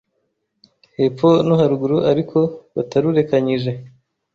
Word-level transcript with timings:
hepfo 0.97 1.29
no 1.47 1.53
haruguru 1.59 1.97
ariko 2.11 2.37
batarurekanyije 2.75 3.71